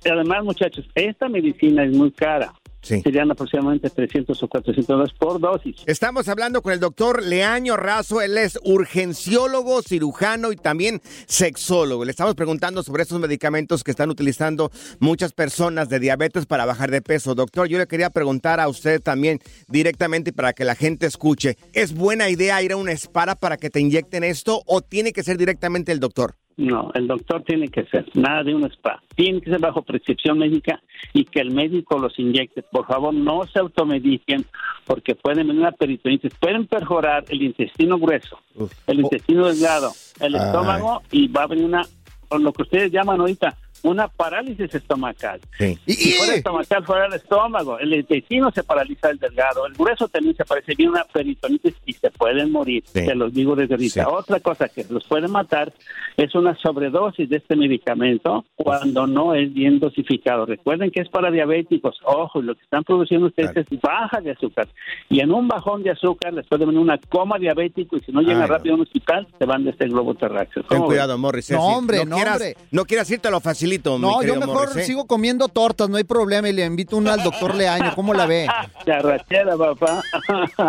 [0.05, 2.53] Y además, muchachos, esta medicina es muy cara.
[2.83, 5.76] Serían aproximadamente 300 o 400 dólares por dosis.
[5.87, 8.20] Estamos hablando con el doctor Leaño Razo.
[8.22, 12.05] Él es urgenciólogo, cirujano y también sexólogo.
[12.05, 16.91] Le estamos preguntando sobre estos medicamentos que están utilizando muchas personas de diabetes para bajar
[16.91, 17.35] de peso.
[17.35, 21.57] Doctor, yo le quería preguntar a usted también directamente para que la gente escuche.
[21.72, 25.22] ¿Es buena idea ir a una espara para que te inyecten esto o tiene que
[25.22, 26.39] ser directamente el doctor?
[26.61, 29.02] No, el doctor tiene que ser, nada de un spa.
[29.16, 30.82] Tiene que ser bajo prescripción médica
[31.14, 32.62] y que el médico los inyecte.
[32.62, 34.44] Por favor, no se automediquen
[34.84, 36.34] porque pueden venir una peritonitis.
[36.38, 38.38] Pueden perforar el intestino grueso,
[38.86, 40.42] el intestino delgado, el Ay.
[40.42, 41.80] estómago y va a venir una,
[42.28, 45.41] o lo que ustedes llaman ahorita, una parálisis estomacal.
[45.59, 45.78] Sí.
[45.87, 47.78] Si fuera estomacal, fuera el estómago.
[47.78, 49.66] El intestino se paraliza el delgado.
[49.66, 50.74] El grueso también se parece.
[50.74, 52.83] Viene una peritonitis y se pueden morir.
[52.87, 53.05] Sí.
[53.05, 54.05] Se los digo desde ahorita.
[54.05, 54.11] Sí.
[54.11, 55.72] Otra cosa que los puede matar
[56.16, 60.47] es una sobredosis de este medicamento cuando no es bien dosificado.
[60.47, 61.99] Recuerden que es para diabéticos.
[62.05, 64.68] Ojo, lo que están produciendo ustedes es baja de azúcar.
[65.09, 68.20] Y en un bajón de azúcar les puede venir una coma diabético y si no
[68.20, 68.55] llegan Ay, no.
[68.55, 70.62] rápido a un hospital, se van de este globo terráqueo.
[70.62, 71.16] Ten ¿Cómo cuidado?
[71.18, 71.51] Morris.
[71.51, 71.74] No, sí.
[71.74, 72.57] hombre, no, quieras, hombre.
[72.70, 74.84] No quieras irte a lo facilito, No, yo mejor Morris, ¿eh?
[74.84, 76.48] sigo comiendo tortas, no hay problema.
[76.48, 77.92] Y le invito una al doctor Leaño.
[77.94, 78.46] ¿Cómo la ve?
[78.84, 80.02] Charrachera, papá.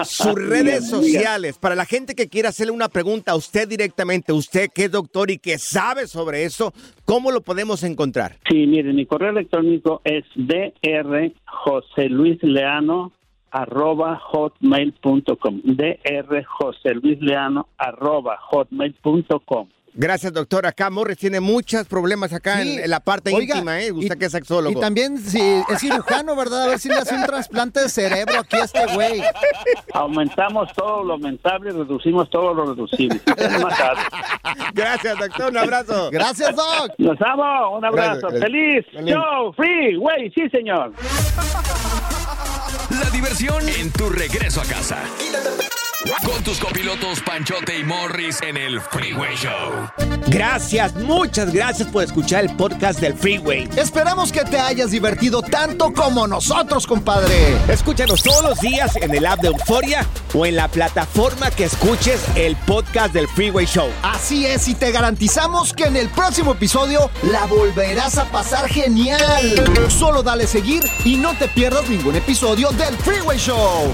[0.05, 4.69] Sus redes sociales, para la gente que quiera hacerle una pregunta a usted directamente, usted
[4.73, 6.73] que es doctor y que sabe sobre eso,
[7.05, 8.37] ¿cómo lo podemos encontrar?
[8.49, 13.11] Sí, miren, mi correo electrónico es drjoseluisleano
[13.51, 20.65] arroba hotmail.com drjoseluisleano arroba hotmail.com Gracias, doctor.
[20.65, 22.75] Acá Morris tiene muchos problemas acá Sí.
[22.75, 23.91] en, en la parte Oiga, íntima, ¿eh?
[23.91, 24.77] Usted y- que es sexólogo.
[24.77, 26.63] Y también si es cirujano, ¿verdad?
[26.63, 29.21] A ver si le hace un trasplante de cerebro aquí a este güey.
[29.93, 33.19] Aumentamos todo lo aumentable y reducimos todo lo reducible.
[34.73, 35.51] Gracias, doctor.
[35.51, 36.09] Un abrazo.
[36.11, 36.91] Gracias, Doc.
[36.97, 38.21] Nos amo, un abrazo.
[38.29, 38.41] Gracias.
[38.43, 38.85] Feliz.
[38.93, 39.13] Feliz.
[39.13, 40.93] Show, free, güey, sí, señor.
[43.01, 44.97] La diversión en tu regreso a casa.
[46.03, 49.87] Con tus copilotos Panchote y Morris en el Freeway Show.
[50.27, 53.69] Gracias, muchas gracias por escuchar el podcast del Freeway.
[53.75, 57.55] Esperamos que te hayas divertido tanto como nosotros, compadre.
[57.67, 62.19] Escúchanos todos los días en el app de Euforia o en la plataforma que escuches
[62.35, 63.89] el podcast del Freeway Show.
[64.01, 69.89] Así es, y te garantizamos que en el próximo episodio la volverás a pasar genial.
[69.89, 73.93] Solo dale seguir y no te pierdas ningún episodio del Freeway Show.